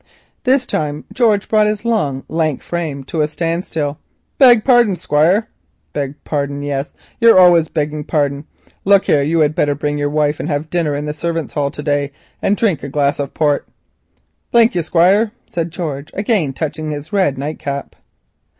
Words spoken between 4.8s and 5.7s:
Squire."